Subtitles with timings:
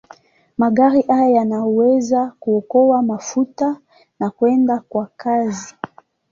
[0.57, 3.77] Magari haya yanaweza kuokoa mafuta
[4.19, 5.75] na kwenda kwa kasi.